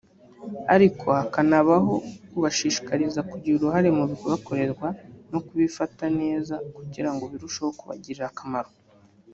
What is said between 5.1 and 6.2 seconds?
no kubifata